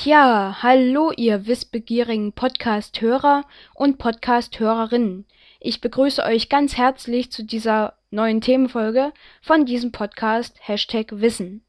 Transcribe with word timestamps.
Tja, 0.00 0.58
hallo 0.62 1.10
ihr 1.16 1.48
wissbegierigen 1.48 2.32
Podcast-Hörer 2.32 3.44
und 3.74 3.98
Podcast-Hörerinnen. 3.98 5.26
Ich 5.58 5.80
begrüße 5.80 6.22
euch 6.22 6.48
ganz 6.48 6.76
herzlich 6.76 7.32
zu 7.32 7.44
dieser 7.44 7.94
neuen 8.12 8.40
Themenfolge 8.40 9.12
von 9.42 9.66
diesem 9.66 9.90
Podcast 9.90 10.56
Hashtag 10.60 11.20
Wissen. 11.20 11.64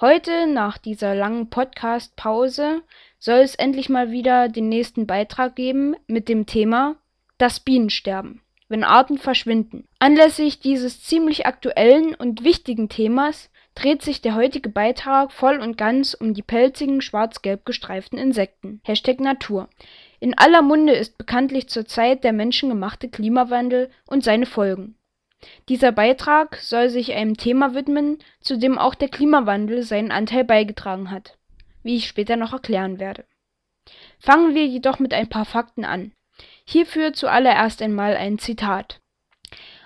Heute, 0.00 0.46
nach 0.46 0.78
dieser 0.78 1.14
langen 1.14 1.50
Podcast-Pause, 1.50 2.80
soll 3.18 3.40
es 3.40 3.54
endlich 3.54 3.90
mal 3.90 4.10
wieder 4.10 4.48
den 4.48 4.70
nächsten 4.70 5.06
Beitrag 5.06 5.56
geben 5.56 5.94
mit 6.06 6.30
dem 6.30 6.46
Thema 6.46 6.96
Das 7.36 7.60
Bienensterben, 7.60 8.40
wenn 8.68 8.84
Arten 8.84 9.18
verschwinden. 9.18 9.86
Anlässlich 9.98 10.60
dieses 10.60 11.02
ziemlich 11.02 11.46
aktuellen 11.46 12.14
und 12.14 12.44
wichtigen 12.44 12.88
Themas 12.88 13.50
dreht 13.74 14.02
sich 14.02 14.22
der 14.22 14.34
heutige 14.34 14.68
Beitrag 14.68 15.32
voll 15.32 15.58
und 15.58 15.76
ganz 15.76 16.14
um 16.14 16.34
die 16.34 16.42
pelzigen, 16.42 17.00
schwarz-gelb 17.00 17.64
gestreiften 17.64 18.18
Insekten. 18.18 18.80
Hashtag 18.84 19.20
Natur. 19.20 19.68
In 20.18 20.36
aller 20.36 20.62
Munde 20.62 20.94
ist 20.94 21.18
bekanntlich 21.18 21.68
zurzeit 21.68 22.24
der 22.24 22.32
menschengemachte 22.32 23.08
Klimawandel 23.08 23.90
und 24.06 24.24
seine 24.24 24.46
Folgen. 24.46 24.96
Dieser 25.68 25.92
Beitrag 25.92 26.56
soll 26.56 26.88
sich 26.88 27.12
einem 27.12 27.36
Thema 27.36 27.74
widmen, 27.74 28.18
zu 28.40 28.56
dem 28.56 28.78
auch 28.78 28.94
der 28.94 29.08
Klimawandel 29.08 29.82
seinen 29.82 30.10
Anteil 30.10 30.44
beigetragen 30.44 31.10
hat, 31.10 31.36
wie 31.82 31.96
ich 31.96 32.08
später 32.08 32.36
noch 32.36 32.54
erklären 32.54 32.98
werde. 32.98 33.24
Fangen 34.18 34.54
wir 34.54 34.66
jedoch 34.66 34.98
mit 34.98 35.12
ein 35.12 35.28
paar 35.28 35.44
Fakten 35.44 35.84
an. 35.84 36.12
Hierfür 36.68 37.12
zuallererst 37.12 37.80
einmal 37.80 38.16
ein 38.16 38.38
Zitat. 38.38 39.00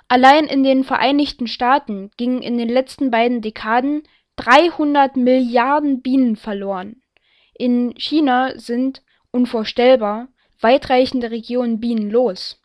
Allein 0.08 0.46
in 0.46 0.64
den 0.64 0.82
Vereinigten 0.82 1.46
Staaten 1.46 2.10
gingen 2.16 2.40
in 2.42 2.56
den 2.58 2.68
letzten 2.68 3.10
beiden 3.10 3.42
Dekaden 3.42 4.02
300 4.36 5.16
Milliarden 5.16 6.02
Bienen 6.02 6.36
verloren. 6.36 7.02
In 7.54 7.94
China 7.96 8.58
sind, 8.58 9.02
unvorstellbar, 9.30 10.28
weitreichende 10.60 11.30
Regionen 11.30 11.78
bienenlos. 11.78 12.60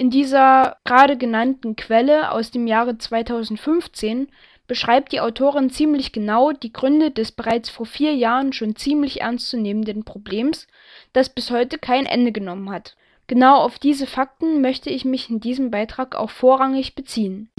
in 0.00 0.08
dieser 0.08 0.78
gerade 0.84 1.18
genannten 1.18 1.76
Quelle 1.76 2.32
aus 2.32 2.50
dem 2.50 2.66
Jahre 2.66 2.96
2015 2.96 4.28
beschreibt 4.66 5.12
die 5.12 5.20
Autorin 5.20 5.68
ziemlich 5.68 6.10
genau 6.10 6.52
die 6.52 6.72
Gründe 6.72 7.10
des 7.10 7.32
bereits 7.32 7.68
vor 7.68 7.84
vier 7.84 8.14
Jahren 8.14 8.54
schon 8.54 8.76
ziemlich 8.76 9.20
ernstzunehmenden 9.20 10.04
Problems, 10.04 10.68
das 11.12 11.28
bis 11.28 11.50
heute 11.50 11.76
kein 11.76 12.06
Ende 12.06 12.32
genommen 12.32 12.70
hat. 12.70 12.96
Genau 13.26 13.56
auf 13.56 13.78
diese 13.78 14.06
Fakten 14.06 14.62
möchte 14.62 14.88
ich 14.88 15.04
mich 15.04 15.28
in 15.28 15.40
diesem 15.40 15.70
Beitrag 15.70 16.16
auch 16.16 16.30
vorrangig 16.30 16.94
beziehen. 16.94 17.50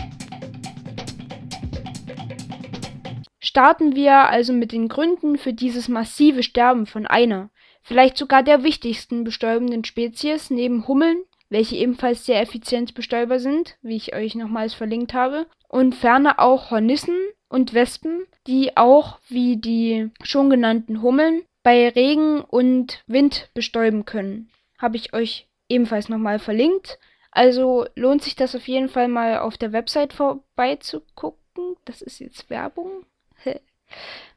Starten 3.51 3.97
wir 3.97 4.29
also 4.29 4.53
mit 4.53 4.71
den 4.71 4.87
Gründen 4.87 5.37
für 5.37 5.51
dieses 5.51 5.89
massive 5.89 6.41
Sterben 6.41 6.85
von 6.85 7.05
einer, 7.05 7.49
vielleicht 7.81 8.17
sogar 8.17 8.43
der 8.43 8.63
wichtigsten 8.63 9.25
bestäubenden 9.25 9.83
Spezies 9.83 10.51
neben 10.51 10.87
Hummeln, 10.87 11.17
welche 11.49 11.75
ebenfalls 11.75 12.25
sehr 12.25 12.39
effizient 12.39 12.93
bestäubbar 12.93 13.39
sind, 13.39 13.75
wie 13.81 13.97
ich 13.97 14.15
euch 14.15 14.35
nochmals 14.35 14.73
verlinkt 14.73 15.13
habe, 15.13 15.47
und 15.67 15.95
ferner 15.95 16.39
auch 16.39 16.71
Hornissen 16.71 17.17
und 17.49 17.73
Wespen, 17.73 18.25
die 18.47 18.77
auch 18.77 19.19
wie 19.27 19.57
die 19.57 20.11
schon 20.23 20.49
genannten 20.49 21.01
Hummeln 21.01 21.41
bei 21.61 21.89
Regen 21.89 22.39
und 22.39 23.03
Wind 23.05 23.49
bestäuben 23.53 24.05
können. 24.05 24.49
Habe 24.77 24.95
ich 24.95 25.11
euch 25.11 25.49
ebenfalls 25.67 26.07
nochmal 26.07 26.39
verlinkt. 26.39 26.99
Also 27.31 27.85
lohnt 27.95 28.23
sich 28.23 28.37
das 28.37 28.55
auf 28.55 28.69
jeden 28.69 28.87
Fall 28.87 29.09
mal 29.09 29.39
auf 29.39 29.57
der 29.57 29.73
Website 29.73 30.13
vorbeizugucken. 30.13 31.75
Das 31.83 32.01
ist 32.01 32.19
jetzt 32.19 32.49
Werbung. 32.49 33.05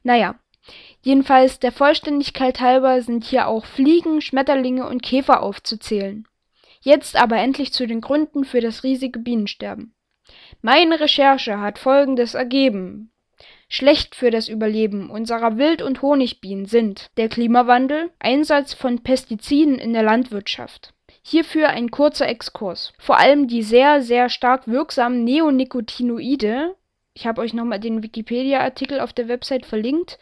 Naja. 0.03 0.35
Jedenfalls 1.01 1.59
der 1.59 1.71
Vollständigkeit 1.71 2.59
halber 2.59 3.01
sind 3.01 3.25
hier 3.25 3.47
auch 3.47 3.65
Fliegen, 3.65 4.21
Schmetterlinge 4.21 4.87
und 4.87 5.03
Käfer 5.03 5.43
aufzuzählen. 5.43 6.27
Jetzt 6.81 7.15
aber 7.15 7.37
endlich 7.37 7.73
zu 7.73 7.85
den 7.85 8.01
Gründen 8.01 8.43
für 8.43 8.61
das 8.61 8.83
riesige 8.83 9.19
Bienensterben. 9.19 9.93
Meine 10.61 10.99
Recherche 10.99 11.59
hat 11.59 11.77
Folgendes 11.77 12.33
ergeben. 12.33 13.11
Schlecht 13.67 14.15
für 14.15 14.31
das 14.31 14.47
Überleben 14.47 15.09
unserer 15.09 15.57
Wild- 15.57 15.81
und 15.81 16.01
Honigbienen 16.01 16.65
sind 16.65 17.11
der 17.17 17.29
Klimawandel, 17.29 18.11
Einsatz 18.19 18.73
von 18.73 19.03
Pestiziden 19.03 19.79
in 19.79 19.93
der 19.93 20.03
Landwirtschaft. 20.03 20.93
Hierfür 21.23 21.69
ein 21.69 21.89
kurzer 21.89 22.27
Exkurs. 22.27 22.93
Vor 22.99 23.17
allem 23.17 23.47
die 23.47 23.63
sehr, 23.63 24.03
sehr 24.03 24.29
stark 24.29 24.67
wirksamen 24.67 25.23
Neonicotinoide, 25.23 26.75
ich 27.15 27.25
habe 27.25 27.41
euch 27.41 27.53
nochmal 27.53 27.79
den 27.79 28.03
Wikipedia-Artikel 28.03 28.99
auf 28.99 29.13
der 29.13 29.27
Website 29.27 29.65
verlinkt, 29.65 30.19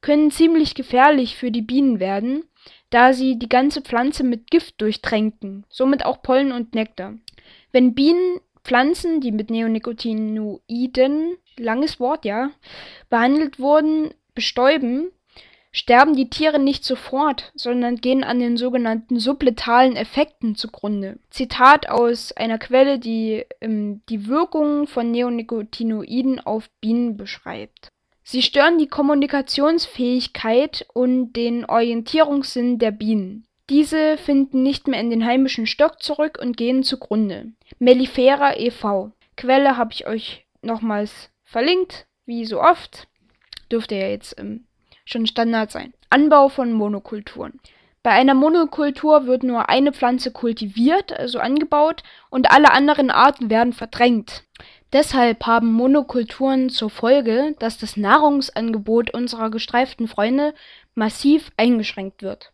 können 0.00 0.30
ziemlich 0.30 0.74
gefährlich 0.74 1.36
für 1.36 1.50
die 1.50 1.62
Bienen 1.62 2.00
werden, 2.00 2.44
da 2.90 3.12
sie 3.12 3.38
die 3.38 3.48
ganze 3.48 3.82
Pflanze 3.82 4.22
mit 4.22 4.50
Gift 4.50 4.80
durchtränken, 4.80 5.66
somit 5.68 6.06
auch 6.06 6.22
Pollen 6.22 6.52
und 6.52 6.74
Nektar. 6.74 7.14
Wenn 7.72 7.94
Bienen 7.94 8.40
Pflanzen, 8.62 9.20
die 9.20 9.32
mit 9.32 9.50
Neonicotinoiden, 9.50 11.36
langes 11.58 11.98
Wort, 12.00 12.24
ja, 12.24 12.50
behandelt 13.10 13.58
wurden, 13.58 14.14
bestäuben, 14.34 15.10
sterben 15.72 16.14
die 16.16 16.30
Tiere 16.30 16.58
nicht 16.58 16.84
sofort, 16.84 17.52
sondern 17.54 17.96
gehen 17.96 18.24
an 18.24 18.40
den 18.40 18.56
sogenannten 18.56 19.18
subletalen 19.18 19.96
Effekten 19.96 20.54
zugrunde. 20.54 21.18
Zitat 21.30 21.88
aus 21.88 22.32
einer 22.32 22.58
Quelle, 22.58 22.98
die 22.98 23.44
ähm, 23.60 24.02
die 24.08 24.26
Wirkung 24.26 24.86
von 24.86 25.10
Neonicotinoiden 25.10 26.40
auf 26.40 26.70
Bienen 26.80 27.16
beschreibt. 27.16 27.88
Sie 28.22 28.42
stören 28.42 28.76
die 28.76 28.88
Kommunikationsfähigkeit 28.88 30.86
und 30.92 31.32
den 31.32 31.64
Orientierungssinn 31.64 32.78
der 32.78 32.90
Bienen. 32.90 33.46
Diese 33.70 34.18
finden 34.18 34.62
nicht 34.62 34.86
mehr 34.86 35.00
in 35.00 35.10
den 35.10 35.24
heimischen 35.24 35.66
Stock 35.66 36.02
zurück 36.02 36.38
und 36.40 36.56
gehen 36.56 36.82
zugrunde. 36.82 37.52
Mellifera 37.78 38.56
e.V. 38.56 39.12
Quelle 39.36 39.76
habe 39.76 39.92
ich 39.92 40.06
euch 40.06 40.46
nochmals 40.62 41.30
verlinkt, 41.42 42.06
wie 42.26 42.44
so 42.44 42.60
oft. 42.60 43.08
Dürfte 43.70 43.94
ja 43.94 44.08
jetzt 44.08 44.38
ähm, 44.38 44.66
schon 45.10 45.26
Standard 45.26 45.70
sein. 45.70 45.92
Anbau 46.10 46.48
von 46.48 46.72
Monokulturen. 46.72 47.60
Bei 48.02 48.10
einer 48.12 48.34
Monokultur 48.34 49.26
wird 49.26 49.42
nur 49.42 49.68
eine 49.68 49.92
Pflanze 49.92 50.30
kultiviert, 50.30 51.12
also 51.12 51.40
angebaut, 51.40 52.02
und 52.30 52.50
alle 52.50 52.70
anderen 52.70 53.10
Arten 53.10 53.50
werden 53.50 53.72
verdrängt. 53.72 54.44
Deshalb 54.92 55.46
haben 55.46 55.72
Monokulturen 55.72 56.70
zur 56.70 56.88
Folge, 56.88 57.54
dass 57.58 57.76
das 57.76 57.96
Nahrungsangebot 57.96 59.12
unserer 59.12 59.50
gestreiften 59.50 60.08
Freunde 60.08 60.54
massiv 60.94 61.50
eingeschränkt 61.56 62.22
wird. 62.22 62.52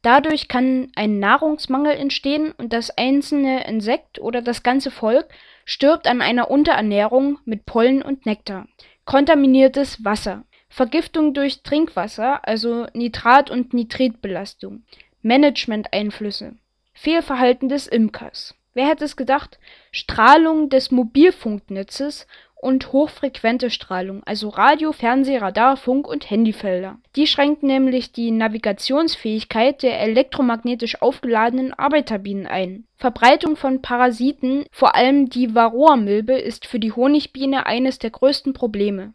Dadurch 0.00 0.48
kann 0.48 0.90
ein 0.94 1.18
Nahrungsmangel 1.18 1.92
entstehen 1.92 2.52
und 2.56 2.72
das 2.72 2.96
einzelne 2.96 3.66
Insekt 3.66 4.18
oder 4.18 4.40
das 4.40 4.62
ganze 4.62 4.90
Volk 4.90 5.26
stirbt 5.64 6.06
an 6.06 6.22
einer 6.22 6.50
Unterernährung 6.50 7.38
mit 7.44 7.66
Pollen 7.66 8.00
und 8.02 8.24
Nektar. 8.24 8.66
Kontaminiertes 9.04 10.02
Wasser. 10.04 10.44
Vergiftung 10.68 11.34
durch 11.34 11.62
Trinkwasser, 11.62 12.46
also 12.46 12.86
Nitrat- 12.92 13.50
und 13.50 13.72
Nitritbelastung. 13.74 14.82
Managementeinflüsse. 15.22 16.56
Fehlverhalten 16.92 17.68
des 17.68 17.86
Imkers 17.86 18.54
Wer 18.76 18.88
hätte 18.88 19.06
es 19.06 19.16
gedacht? 19.16 19.58
Strahlung 19.90 20.68
des 20.68 20.90
Mobilfunknetzes 20.90 22.26
und 22.56 22.92
hochfrequente 22.92 23.70
Strahlung, 23.70 24.22
also 24.26 24.50
Radio, 24.50 24.92
Fernseh, 24.92 25.38
Radar, 25.38 25.78
Funk 25.78 26.06
und 26.06 26.28
Handyfelder. 26.28 26.98
Die 27.16 27.26
schränkt 27.26 27.62
nämlich 27.62 28.12
die 28.12 28.30
Navigationsfähigkeit 28.30 29.82
der 29.82 29.98
elektromagnetisch 30.00 31.00
aufgeladenen 31.00 31.72
Arbeiterbienen 31.72 32.46
ein. 32.46 32.84
Verbreitung 32.96 33.56
von 33.56 33.80
Parasiten, 33.80 34.66
vor 34.70 34.94
allem 34.94 35.30
die 35.30 35.54
Varroamilbe, 35.54 36.34
ist 36.34 36.66
für 36.66 36.78
die 36.78 36.92
Honigbiene 36.92 37.64
eines 37.64 37.98
der 37.98 38.10
größten 38.10 38.52
Probleme. 38.52 39.14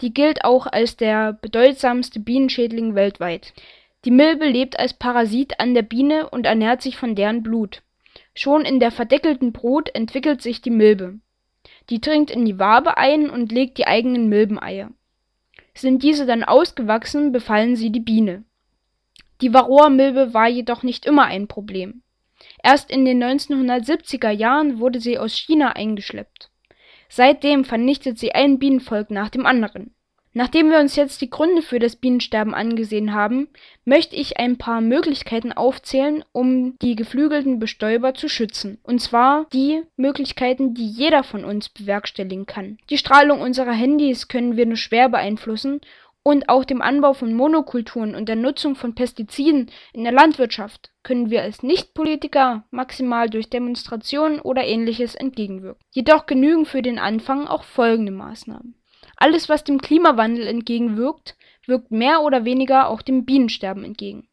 Die 0.00 0.14
gilt 0.14 0.44
auch 0.44 0.66
als 0.66 0.96
der 0.96 1.34
bedeutsamste 1.34 2.20
Bienenschädling 2.20 2.94
weltweit. 2.94 3.52
Die 4.04 4.10
Milbe 4.10 4.46
lebt 4.46 4.78
als 4.78 4.94
Parasit 4.94 5.60
an 5.60 5.74
der 5.74 5.82
Biene 5.82 6.30
und 6.30 6.46
ernährt 6.46 6.80
sich 6.80 6.96
von 6.96 7.14
deren 7.14 7.42
Blut 7.42 7.82
Schon 8.34 8.64
in 8.64 8.80
der 8.80 8.90
verdeckelten 8.90 9.52
Brut 9.52 9.94
entwickelt 9.94 10.42
sich 10.42 10.62
die 10.62 10.70
Milbe. 10.70 11.18
Die 11.90 12.00
dringt 12.00 12.30
in 12.30 12.44
die 12.44 12.58
Wabe 12.58 12.96
ein 12.96 13.28
und 13.28 13.52
legt 13.52 13.78
die 13.78 13.86
eigenen 13.86 14.28
Milbeneier. 14.28 14.90
Sind 15.74 16.02
diese 16.02 16.26
dann 16.26 16.44
ausgewachsen, 16.44 17.32
befallen 17.32 17.76
sie 17.76 17.90
die 17.90 18.00
Biene. 18.00 18.44
Die 19.40 19.52
Varroamilbe 19.52 20.34
war 20.34 20.48
jedoch 20.48 20.82
nicht 20.82 21.06
immer 21.06 21.24
ein 21.24 21.48
Problem. 21.48 22.02
Erst 22.62 22.90
in 22.90 23.04
den 23.04 23.22
1970er 23.22 24.30
Jahren 24.30 24.78
wurde 24.78 25.00
sie 25.00 25.18
aus 25.18 25.34
China 25.36 25.72
eingeschleppt. 25.72 26.49
Seitdem 27.10 27.64
vernichtet 27.64 28.18
sie 28.18 28.32
ein 28.32 28.58
Bienenvolk 28.58 29.10
nach 29.10 29.28
dem 29.28 29.44
anderen. 29.44 29.92
Nachdem 30.32 30.70
wir 30.70 30.78
uns 30.78 30.94
jetzt 30.94 31.20
die 31.22 31.28
Gründe 31.28 31.60
für 31.60 31.80
das 31.80 31.96
Bienensterben 31.96 32.54
angesehen 32.54 33.12
haben, 33.12 33.48
möchte 33.84 34.14
ich 34.14 34.38
ein 34.38 34.58
paar 34.58 34.80
Möglichkeiten 34.80 35.52
aufzählen, 35.52 36.24
um 36.30 36.78
die 36.78 36.94
geflügelten 36.94 37.58
Bestäuber 37.58 38.14
zu 38.14 38.28
schützen. 38.28 38.78
Und 38.84 39.00
zwar 39.00 39.46
die 39.52 39.82
Möglichkeiten, 39.96 40.72
die 40.72 40.86
jeder 40.86 41.24
von 41.24 41.44
uns 41.44 41.68
bewerkstelligen 41.68 42.46
kann. 42.46 42.78
Die 42.90 42.98
Strahlung 42.98 43.40
unserer 43.40 43.72
Handys 43.72 44.28
können 44.28 44.56
wir 44.56 44.66
nur 44.66 44.76
schwer 44.76 45.08
beeinflussen 45.08 45.80
und 46.22 46.48
auch 46.48 46.64
dem 46.64 46.82
Anbau 46.82 47.14
von 47.14 47.32
Monokulturen 47.32 48.14
und 48.14 48.28
der 48.28 48.36
Nutzung 48.36 48.76
von 48.76 48.94
Pestiziden 48.94 49.70
in 49.92 50.04
der 50.04 50.12
Landwirtschaft 50.12 50.90
können 51.02 51.30
wir 51.30 51.42
als 51.42 51.62
Nichtpolitiker 51.62 52.64
maximal 52.70 53.30
durch 53.30 53.48
Demonstrationen 53.48 54.40
oder 54.40 54.64
ähnliches 54.64 55.14
entgegenwirken. 55.14 55.82
Jedoch 55.90 56.26
genügen 56.26 56.66
für 56.66 56.82
den 56.82 56.98
Anfang 56.98 57.46
auch 57.46 57.64
folgende 57.64 58.12
Maßnahmen. 58.12 58.74
Alles, 59.16 59.48
was 59.48 59.64
dem 59.64 59.80
Klimawandel 59.80 60.46
entgegenwirkt, 60.46 61.36
wirkt 61.66 61.90
mehr 61.90 62.22
oder 62.22 62.44
weniger 62.44 62.88
auch 62.88 63.02
dem 63.02 63.24
Bienensterben 63.24 63.84
entgegen. 63.84 64.28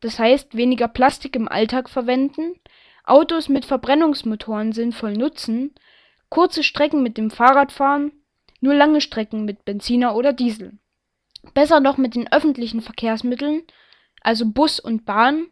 Das 0.00 0.18
heißt, 0.18 0.56
weniger 0.56 0.88
Plastik 0.88 1.36
im 1.36 1.48
Alltag 1.48 1.88
verwenden, 1.88 2.54
Autos 3.04 3.48
mit 3.48 3.64
Verbrennungsmotoren 3.64 4.72
sinnvoll 4.72 5.12
nutzen, 5.12 5.74
kurze 6.28 6.62
Strecken 6.62 7.02
mit 7.02 7.18
dem 7.18 7.30
Fahrrad 7.30 7.72
fahren, 7.72 8.12
nur 8.60 8.74
lange 8.74 9.00
Strecken 9.00 9.44
mit 9.44 9.64
Benziner 9.64 10.14
oder 10.14 10.32
Diesel. 10.32 10.78
Besser 11.54 11.80
noch 11.80 11.96
mit 11.96 12.14
den 12.14 12.30
öffentlichen 12.30 12.82
Verkehrsmitteln, 12.82 13.62
also 14.20 14.46
Bus 14.46 14.78
und 14.80 15.04
Bahn, 15.04 15.48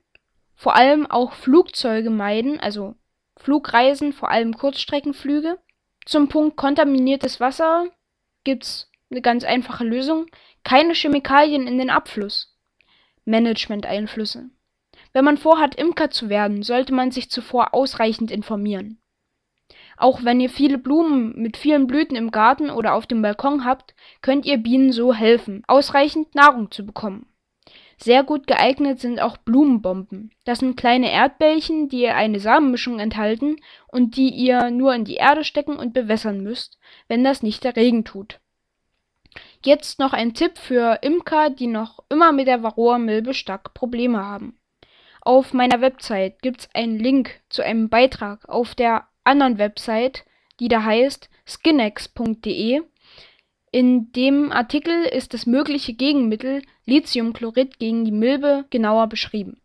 vor 0.54 0.76
allem 0.76 1.06
auch 1.06 1.32
Flugzeuge 1.32 2.10
meiden, 2.10 2.60
also 2.60 2.94
Flugreisen, 3.36 4.12
vor 4.12 4.30
allem 4.30 4.54
Kurzstreckenflüge. 4.56 5.58
Zum 6.04 6.28
Punkt 6.28 6.56
kontaminiertes 6.56 7.40
Wasser 7.40 7.86
gibt's 8.44 8.90
eine 9.10 9.22
ganz 9.22 9.44
einfache 9.44 9.84
Lösung. 9.84 10.26
Keine 10.64 10.94
Chemikalien 10.94 11.66
in 11.66 11.78
den 11.78 11.90
Abfluss. 11.90 12.56
Management-Einflüsse. 13.24 14.50
Wenn 15.12 15.24
man 15.24 15.38
vorhat, 15.38 15.74
Imker 15.74 16.10
zu 16.10 16.28
werden, 16.28 16.62
sollte 16.62 16.92
man 16.92 17.10
sich 17.10 17.30
zuvor 17.30 17.74
ausreichend 17.74 18.30
informieren. 18.30 19.00
Auch 19.96 20.24
wenn 20.24 20.40
ihr 20.40 20.50
viele 20.50 20.78
Blumen 20.78 21.34
mit 21.36 21.56
vielen 21.56 21.86
Blüten 21.86 22.16
im 22.16 22.30
Garten 22.30 22.70
oder 22.70 22.94
auf 22.94 23.06
dem 23.06 23.22
Balkon 23.22 23.64
habt, 23.64 23.94
könnt 24.22 24.46
ihr 24.46 24.58
Bienen 24.58 24.92
so 24.92 25.12
helfen, 25.12 25.62
ausreichend 25.66 26.34
Nahrung 26.34 26.70
zu 26.70 26.86
bekommen. 26.86 27.26
Sehr 28.00 28.22
gut 28.22 28.46
geeignet 28.46 29.00
sind 29.00 29.20
auch 29.20 29.36
Blumenbomben. 29.38 30.30
Das 30.44 30.60
sind 30.60 30.76
kleine 30.76 31.10
Erdbällchen, 31.10 31.88
die 31.88 32.06
eine 32.08 32.38
Samenmischung 32.38 33.00
enthalten 33.00 33.56
und 33.88 34.16
die 34.16 34.28
ihr 34.28 34.70
nur 34.70 34.94
in 34.94 35.04
die 35.04 35.16
Erde 35.16 35.42
stecken 35.42 35.76
und 35.76 35.94
bewässern 35.94 36.40
müsst, 36.40 36.78
wenn 37.08 37.24
das 37.24 37.42
nicht 37.42 37.64
der 37.64 37.74
Regen 37.74 38.04
tut. 38.04 38.38
Jetzt 39.64 39.98
noch 39.98 40.12
ein 40.12 40.32
Tipp 40.32 40.58
für 40.58 41.00
Imker, 41.02 41.50
die 41.50 41.66
noch 41.66 41.98
immer 42.08 42.30
mit 42.30 42.46
der 42.46 42.62
Varroa-Milbe 42.62 43.34
stark 43.34 43.74
Probleme 43.74 44.24
haben. 44.24 44.56
Auf 45.20 45.52
meiner 45.52 45.80
Website 45.80 46.40
gibt's 46.40 46.68
einen 46.74 46.98
Link 46.98 47.40
zu 47.48 47.62
einem 47.62 47.88
Beitrag 47.88 48.48
auf 48.48 48.76
der 48.76 49.07
anderen 49.28 49.58
Website, 49.58 50.24
die 50.58 50.68
da 50.68 50.82
heißt 50.82 51.30
skinex.de 51.46 52.82
in 53.70 54.12
dem 54.12 54.50
Artikel 54.50 55.04
ist 55.04 55.34
das 55.34 55.46
mögliche 55.46 55.92
Gegenmittel 55.92 56.62
Lithiumchlorid 56.86 57.78
gegen 57.78 58.04
die 58.04 58.12
Milbe 58.12 58.64
genauer 58.70 59.08
beschrieben. 59.08 59.60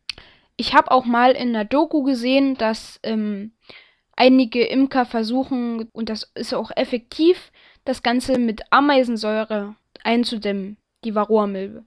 Ich 0.58 0.74
habe 0.74 0.92
auch 0.92 1.06
mal 1.06 1.32
in 1.32 1.54
der 1.54 1.66
Doku 1.66 2.04
gesehen, 2.04 2.56
dass 2.56 3.00
ähm, 3.04 3.54
einige 4.16 4.66
Imker 4.66 5.06
versuchen, 5.06 5.90
und 5.94 6.10
das 6.10 6.32
ist 6.36 6.54
auch 6.54 6.72
effektiv, 6.76 7.52
das 7.86 8.04
Ganze 8.04 8.38
mit 8.38 8.62
Ameisensäure 8.72 9.76
einzudämmen, 10.04 10.78
die 11.06 11.16
Varroa-Milbe. 11.16 11.86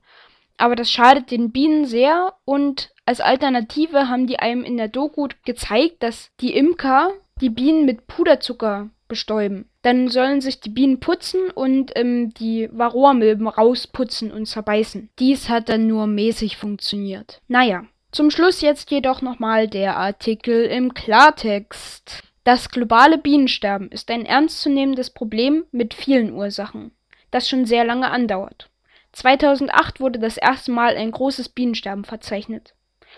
Aber 0.56 0.74
das 0.74 0.90
schadet 0.90 1.30
den 1.30 1.52
Bienen 1.52 1.84
sehr 1.84 2.32
und 2.46 2.92
als 3.04 3.20
Alternative 3.20 4.08
haben 4.08 4.26
die 4.26 4.38
einem 4.38 4.64
in 4.64 4.78
der 4.78 4.88
Doku 4.88 5.28
gezeigt, 5.44 6.02
dass 6.02 6.30
die 6.40 6.56
Imker 6.56 7.12
die 7.40 7.50
Bienen 7.50 7.84
mit 7.84 8.06
Puderzucker 8.06 8.90
bestäuben. 9.08 9.68
Dann 9.82 10.08
sollen 10.08 10.40
sich 10.40 10.60
die 10.60 10.70
Bienen 10.70 11.00
putzen 11.00 11.50
und 11.50 11.92
ähm, 11.94 12.32
die 12.34 12.68
Varroamilben 12.72 13.46
rausputzen 13.46 14.32
und 14.32 14.46
zerbeißen. 14.46 15.10
Dies 15.18 15.48
hat 15.48 15.68
dann 15.68 15.86
nur 15.86 16.06
mäßig 16.06 16.56
funktioniert. 16.56 17.40
Naja, 17.46 17.84
zum 18.10 18.30
Schluss 18.30 18.62
jetzt 18.62 18.90
jedoch 18.90 19.22
nochmal 19.22 19.68
der 19.68 19.96
Artikel 19.96 20.64
im 20.64 20.94
Klartext. 20.94 22.22
Das 22.44 22.70
globale 22.70 23.18
Bienensterben 23.18 23.90
ist 23.90 24.10
ein 24.10 24.24
ernstzunehmendes 24.24 25.10
Problem 25.10 25.64
mit 25.72 25.94
vielen 25.94 26.32
Ursachen, 26.32 26.92
das 27.30 27.48
schon 27.48 27.66
sehr 27.66 27.84
lange 27.84 28.10
andauert. 28.10 28.70
2008 29.12 30.00
wurde 30.00 30.18
das 30.18 30.36
erste 30.36 30.70
Mal 30.70 30.96
ein 30.96 31.10
großes 31.10 31.48
Bienensterben 31.48 32.04
verzeichnet. 32.04 32.74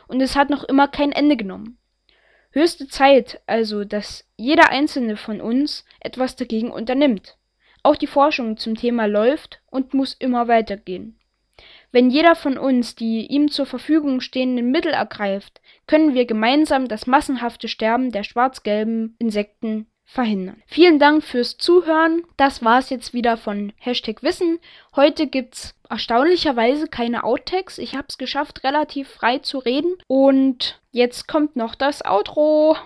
Und 0.07 0.21
es 0.21 0.37
hat 0.37 0.51
noch 0.51 0.65
immer 0.65 0.89
kein 0.89 1.13
Ende 1.13 1.37
genommen. 1.37 1.78
Höchste 2.59 2.89
Zeit 2.89 3.41
also, 3.47 3.85
dass 3.85 4.25
jeder 4.37 4.71
einzelne 4.71 5.17
von 5.17 5.41
uns 5.41 5.85
etwas 6.01 6.35
dagegen 6.35 6.73
unternimmt. 6.73 7.39
Auch 7.85 7.95
die 7.95 8.09
Forschung 8.09 8.57
zum 8.57 8.75
Thema 8.75 9.07
läuft 9.07 9.61
und 9.71 9.95
muss 9.95 10.13
immer 10.13 10.49
weitergehen. 10.49 11.21
Wenn 11.93 12.11
jeder 12.11 12.35
von 12.35 12.59
uns 12.59 12.97
die 12.97 13.29
ihm 13.29 13.49
zur 13.49 13.65
Verfügung 13.65 14.21
stehenden 14.21 14.73
Mittel 14.73 14.93
ergreift, 14.93 15.61
können 15.87 16.15
wir 16.15 16.27
gemeinsam 16.27 16.89
das 16.89 17.07
massenhafte 17.07 17.69
Sterben 17.69 18.11
der 18.11 18.25
schwarz-gelben 18.25 19.15
Insekten 19.21 19.87
verhindern. 20.09 20.63
Vielen 20.67 20.99
Dank 20.99 21.23
fürs 21.23 21.59
Zuhören. 21.59 22.23
Das 22.39 22.65
war's 22.65 22.89
jetzt 22.89 23.13
wieder 23.13 23.37
von 23.37 23.73
Hashtag 23.77 24.23
Wissen. 24.23 24.59
Heute 24.97 25.27
gibt's 25.27 25.75
erstaunlicherweise 25.89 26.89
keine 26.89 27.25
Outtakes. 27.25 27.77
Ich 27.79 27.95
hab's 27.95 28.17
geschafft, 28.17 28.65
relativ 28.65 29.09
frei 29.09 29.39
zu 29.39 29.59
reden. 29.59 29.95
Und 30.07 30.81
jetzt 30.91 31.29
kommt 31.29 31.57
noch 31.57 31.75
das 31.75 32.05
Outro. 32.05 32.77